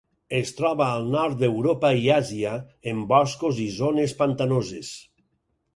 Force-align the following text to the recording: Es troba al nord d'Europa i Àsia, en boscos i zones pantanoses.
Es 0.35 0.51
troba 0.59 0.87
al 0.93 1.03
nord 1.15 1.37
d'Europa 1.43 1.93
i 2.05 2.09
Àsia, 2.17 2.55
en 2.93 3.07
boscos 3.15 3.65
i 3.67 3.69
zones 3.79 4.21
pantanoses. 4.23 4.93